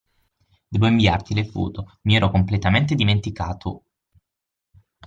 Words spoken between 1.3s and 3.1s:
le foto, mi ero completamente